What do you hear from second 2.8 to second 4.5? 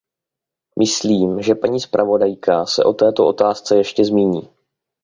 o této otázce ještě zmíní.